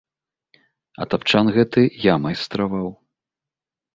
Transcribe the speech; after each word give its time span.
А 1.03 1.07
тапчан 1.09 1.51
гэты 1.57 1.83
я 2.05 2.15
майстраваў. 2.25 2.87